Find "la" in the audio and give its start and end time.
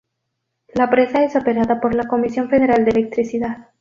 0.73-0.89, 1.93-2.07